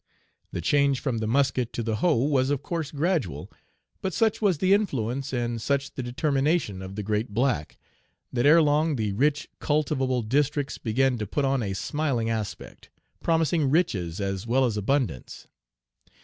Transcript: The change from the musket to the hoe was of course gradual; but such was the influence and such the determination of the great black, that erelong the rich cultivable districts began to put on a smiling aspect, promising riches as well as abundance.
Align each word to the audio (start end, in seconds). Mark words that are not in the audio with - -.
The 0.51 0.61
change 0.61 0.99
from 0.99 1.19
the 1.19 1.27
musket 1.27 1.71
to 1.73 1.83
the 1.83 1.97
hoe 1.97 2.15
was 2.15 2.49
of 2.49 2.63
course 2.63 2.89
gradual; 2.89 3.51
but 4.01 4.15
such 4.15 4.41
was 4.41 4.57
the 4.57 4.73
influence 4.73 5.31
and 5.31 5.61
such 5.61 5.93
the 5.93 6.01
determination 6.01 6.81
of 6.81 6.95
the 6.95 7.03
great 7.03 7.35
black, 7.35 7.77
that 8.33 8.47
erelong 8.47 8.95
the 8.95 9.13
rich 9.13 9.47
cultivable 9.59 10.23
districts 10.23 10.79
began 10.79 11.19
to 11.19 11.27
put 11.27 11.45
on 11.45 11.61
a 11.61 11.73
smiling 11.75 12.31
aspect, 12.31 12.89
promising 13.21 13.69
riches 13.69 14.19
as 14.19 14.47
well 14.47 14.65
as 14.65 14.75
abundance. 14.75 15.47